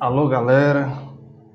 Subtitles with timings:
[0.00, 0.96] Alô galera,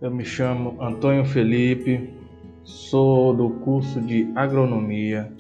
[0.02, 2.14] eu me chamo Antônio Felipe,
[2.62, 5.32] sou do curso de Agronomia,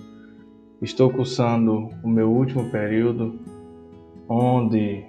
[0.81, 3.37] estou cursando o meu último período,
[4.29, 5.03] onde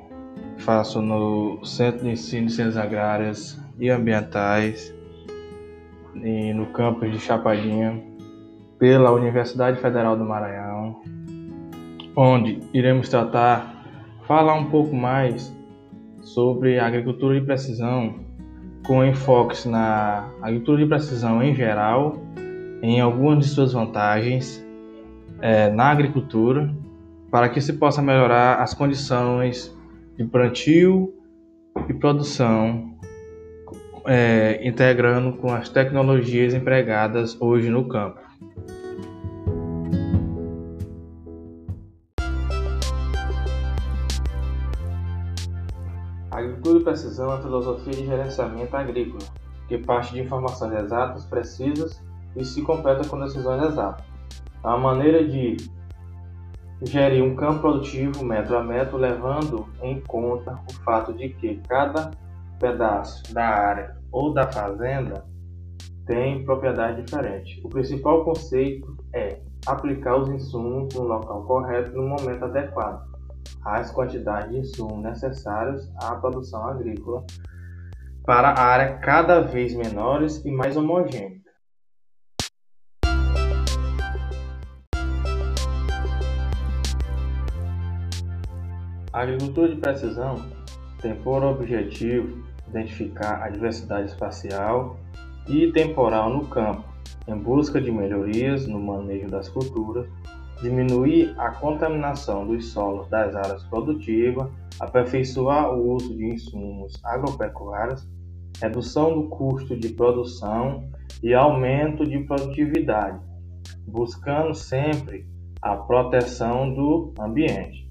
[0.59, 4.93] faço no Centro de Ensino de Ciências Agrárias e Ambientais
[6.17, 8.03] e no campus de Chapadinha,
[8.77, 11.01] pela Universidade Federal do Maranhão,
[12.17, 13.87] onde iremos tratar,
[14.27, 15.55] falar um pouco mais
[16.25, 18.17] sobre agricultura de precisão,
[18.87, 22.19] com enfoques na agricultura de precisão em geral,
[22.83, 24.65] em algumas de suas vantagens
[25.41, 26.75] é, na agricultura,
[27.31, 29.77] para que se possa melhorar as condições
[30.17, 31.15] de plantio
[31.89, 32.95] e produção,
[34.07, 38.24] é, integrando com as tecnologias empregadas hoje no campo.
[46.39, 49.23] Agricultura de precisão é uma filosofia de gerenciamento agrícola,
[49.69, 52.03] que parte de informações exatas, precisas
[52.37, 54.05] e se completa com decisões exatas.
[54.63, 55.57] É uma maneira de
[56.83, 62.11] gerir um campo produtivo metro a metro, levando em conta o fato de que cada
[62.59, 65.25] pedaço da área ou da fazenda
[66.07, 67.61] tem propriedade diferente.
[67.65, 73.14] O principal conceito é aplicar os insumos no local correto no momento adequado
[73.65, 77.25] as quantidades de insumos necessários à produção agrícola
[78.25, 81.43] para a área cada vez menores e mais homogênea.
[89.13, 90.45] A agricultura de precisão
[91.01, 94.99] tem por objetivo identificar a diversidade espacial
[95.49, 96.85] e temporal no campo,
[97.29, 100.09] em busca de melhorias no manejo das culturas
[100.63, 104.49] diminuir a contaminação dos solos das áreas produtivas,
[104.81, 108.09] aperfeiçoar o uso de insumos agropecuários,
[108.61, 110.89] redução do custo de produção
[111.23, 113.21] e aumento de produtividade,
[113.87, 115.27] buscando sempre
[115.61, 117.85] a proteção do ambiente.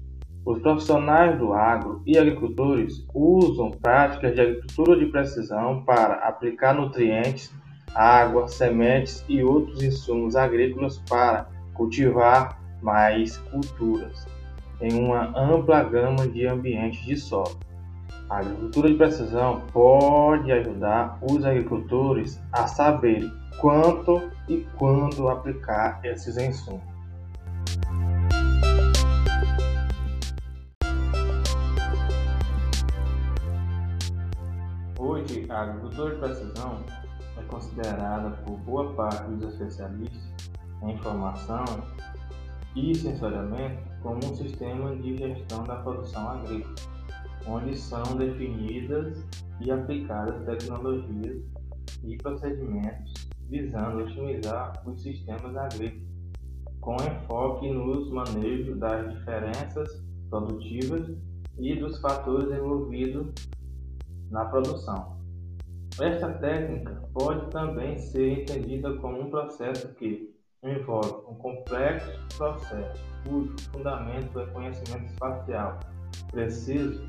[0.44, 7.50] Os profissionais do agro e agricultores usam práticas de agricultura de precisão para aplicar nutrientes,
[7.94, 14.26] água, sementes e outros insumos agrícolas para cultivar mais culturas
[14.80, 17.58] em uma ampla gama de ambientes de solo.
[18.28, 23.30] A agricultura de precisão pode ajudar os agricultores a saber
[23.60, 26.82] quanto e quando aplicar esses insumos.
[34.98, 36.82] Hoje, a agricultura de precisão
[37.38, 40.33] é considerada por boa parte dos especialistas
[40.90, 41.64] informação
[42.76, 46.74] e sensoriamento como um sistema de gestão da produção agrícola,
[47.46, 49.24] onde são definidas
[49.60, 51.42] e aplicadas tecnologias
[52.02, 56.02] e procedimentos visando otimizar os sistemas agrícolas,
[56.80, 61.16] com enfoque nos manejos das diferenças produtivas
[61.58, 63.32] e dos fatores envolvidos
[64.30, 65.16] na produção.
[66.00, 70.33] Esta técnica pode também ser entendida como um processo que
[70.64, 75.78] envolve um complexo processo cujo fundamento é conhecimento espacial
[76.30, 77.06] preciso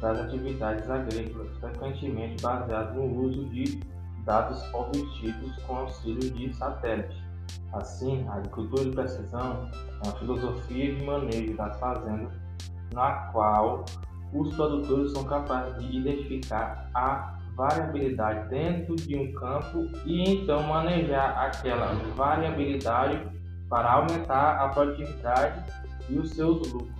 [0.00, 3.80] das atividades agrícolas, frequentemente baseado no uso de
[4.24, 7.24] dados obtidos com auxílio de satélite.
[7.72, 9.68] Assim, a agricultura de precisão
[10.02, 12.32] é uma filosofia de manejo das fazendas
[12.92, 13.84] na qual
[14.32, 21.46] os produtores são capazes de identificar a variabilidade dentro de um campo e então manejar
[21.46, 23.20] aquela variabilidade
[23.68, 25.64] para aumentar a produtividade
[26.10, 26.94] e os seus lucros.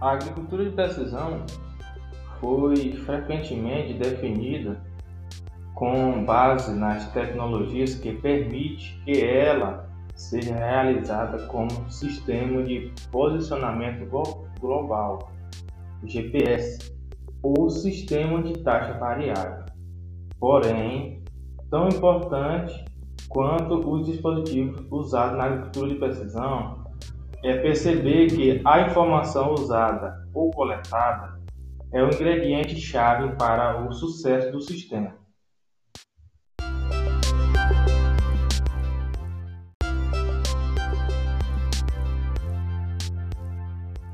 [0.00, 1.44] A agricultura de precisão
[2.40, 4.80] foi frequentemente definida
[5.74, 9.89] com base nas tecnologias que permite que ela
[10.20, 14.06] seja realizada como Sistema de Posicionamento
[14.60, 15.32] Global,
[16.04, 16.94] GPS,
[17.42, 19.64] ou Sistema de Taxa Variável.
[20.38, 21.24] Porém,
[21.70, 22.84] tão importante
[23.30, 26.84] quanto os dispositivos usados na agricultura de precisão
[27.42, 31.40] é perceber que a informação usada ou coletada
[31.92, 35.14] é o ingrediente chave para o sucesso do sistema.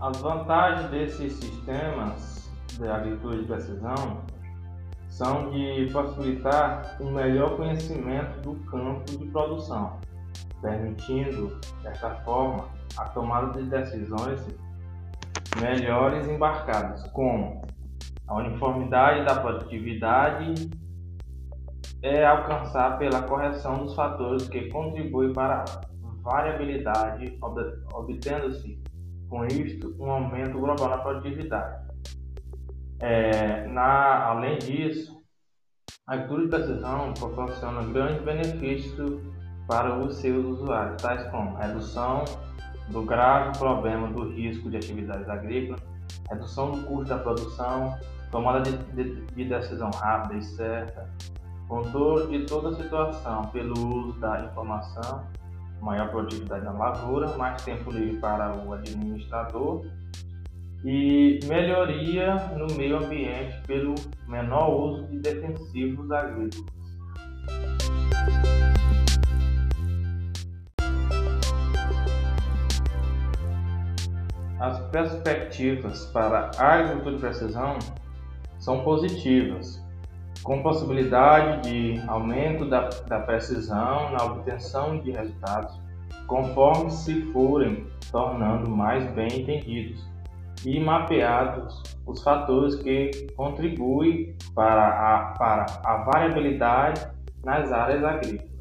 [0.07, 2.49] As vantagens desses sistemas
[2.79, 4.23] de agricultura de precisão
[5.09, 9.99] são de possibilitar um melhor conhecimento do campo de produção,
[10.63, 14.47] permitindo, desta forma, a tomada de decisões
[15.61, 17.63] melhores embarcadas, como
[18.29, 20.71] a uniformidade da produtividade
[22.01, 27.37] é alcançar pela correção dos fatores que contribuem para a variabilidade,
[27.93, 28.86] obtendo-se
[29.29, 31.87] com isto um aumento global na produtividade.
[33.01, 35.23] É, na, além disso,
[36.07, 39.21] a agricultura de precisão proporciona grandes benefícios
[39.67, 42.25] para os seus usuários, tais como redução
[42.89, 45.83] do grave problema do risco de atividades agrícolas,
[46.31, 47.99] redução do custo da produção,
[48.31, 51.11] tomada de, de, de decisão rápida e certa,
[51.69, 55.27] controle de toda a situação pelo uso da informação,
[55.81, 59.87] maior produtividade na lavoura, mais tempo livre para o administrador
[60.85, 63.95] e melhoria no meio ambiente pelo
[64.29, 66.77] menor uso de defensivos agrícolas.
[74.59, 77.79] As perspectivas para a agricultura de precisão
[78.59, 79.86] são positivas,
[80.43, 85.81] com possibilidade de aumento da, da precisão na obtenção de resultados,
[86.27, 90.05] conforme se forem tornando mais bem entendidos
[90.65, 97.07] e mapeados os fatores que contribuem para a, para a variabilidade
[97.45, 98.56] nas áreas agrícolas.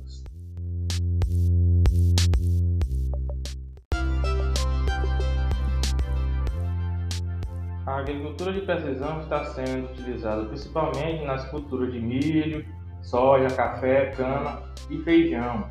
[7.95, 12.65] A agricultura de precisão está sendo utilizada principalmente nas culturas de milho,
[13.01, 15.69] soja, café, cana e feijão.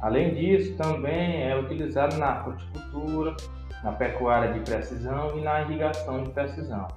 [0.00, 3.36] Além disso, também é utilizado na horticultura,
[3.84, 6.88] na pecuária de precisão e na irrigação de precisão.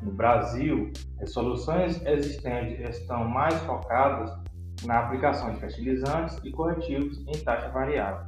[0.00, 0.90] No Brasil,
[1.20, 4.32] as soluções existentes estão mais focadas
[4.86, 8.24] na aplicação de fertilizantes e corretivos em taxa variável.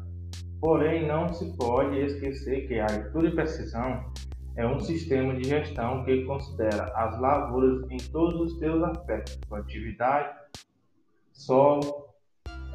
[0.60, 4.12] Porém, não se pode esquecer que a agricultura de precisão
[4.56, 10.32] é um sistema de gestão que considera as lavouras em todos os seus aspectos, produtividade,
[11.32, 12.04] solo,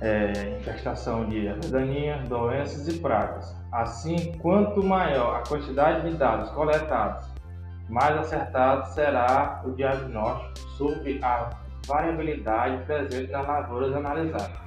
[0.02, 3.56] é, infestação de daninhas, doenças e pragas.
[3.72, 7.26] Assim, quanto maior a quantidade de dados coletados,
[7.88, 11.50] mais acertado será o diagnóstico sobre a
[11.88, 14.60] variabilidade presente nas lavouras analisadas.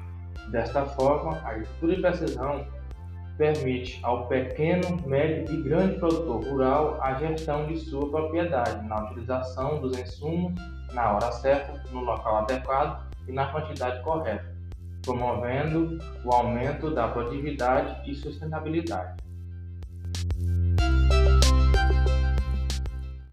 [0.51, 2.67] Desta forma, a agricultura de precisão
[3.43, 9.81] permite ao pequeno, médio e grande produtor rural a gestão de sua propriedade na utilização
[9.81, 10.53] dos insumos
[10.93, 14.55] na hora certa, no local adequado e na quantidade correta,
[15.03, 19.22] promovendo o aumento da produtividade e sustentabilidade.